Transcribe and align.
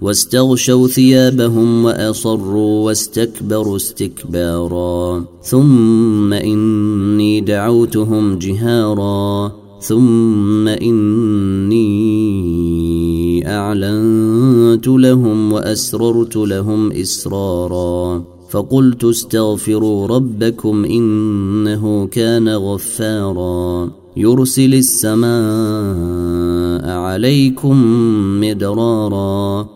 واستغشوا 0.00 0.88
ثيابهم 0.88 1.84
وأصروا 1.84 2.86
واستكبروا 2.86 3.76
استكبارا. 3.76 5.24
ثم 5.42 6.32
إني 6.32 7.40
دعوتهم 7.40 8.38
جهارا. 8.38 9.52
ثم 9.80 10.68
إني 10.68 11.86
أعلنت 13.48 14.88
لهم 14.88 15.52
وأسررت 15.52 16.36
لهم 16.36 16.92
إسرارا. 16.92 18.24
فقلت 18.50 19.04
استغفروا 19.04 20.06
ربكم 20.06 20.84
إنه 20.84 22.06
كان 22.06 22.48
غفارا. 22.48 23.90
يرسل 24.16 24.74
السماء 24.74 25.26
عليكم 26.90 27.76
مدرارا. 28.40 29.75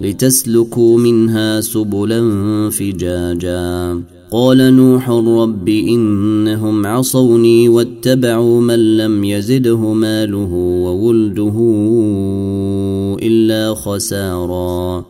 لتسلكوا 0.00 0.98
منها 0.98 1.60
سبلا 1.60 2.20
فجاجا. 2.70 4.02
قال 4.32 4.76
نوح 4.76 5.10
رب 5.10 5.68
إنهم 5.68 6.86
عصوني 6.86 7.68
واتبعوا 7.68 8.60
من 8.60 8.96
لم 8.96 9.24
يزده 9.24 9.78
ماله 9.78 10.52
وولده 10.54 11.56
إلا 13.22 13.74
خسارا. 13.74 15.09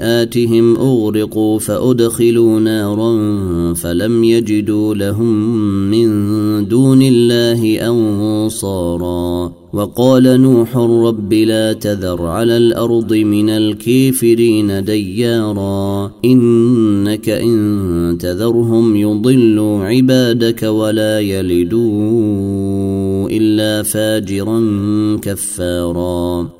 خطيئاتهم 0.00 0.76
أغرقوا 0.76 1.58
فأدخلوا 1.58 2.60
نارا 2.60 3.12
فلم 3.74 4.24
يجدوا 4.24 4.94
لهم 4.94 5.34
من 5.90 6.08
دون 6.68 7.02
الله 7.02 7.88
أنصارا. 7.88 9.52
وقال 9.72 10.40
نوح 10.40 10.76
رب 10.76 11.32
لا 11.32 11.72
تذر 11.72 12.22
على 12.26 12.56
الأرض 12.56 13.12
من 13.14 13.50
الكافرين 13.50 14.84
ديارا. 14.84 16.10
إنك 16.24 17.28
إن 17.28 18.18
تذرهم 18.20 18.96
يضلوا 18.96 19.84
عبادك 19.84 20.62
ولا 20.62 21.20
يلدوا 21.20 22.00
إلا 23.30 23.82
فاجرا 23.82 24.60
كفارا. 25.22 26.59